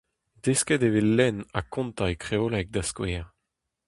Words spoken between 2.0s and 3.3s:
e kreoleg da skouer.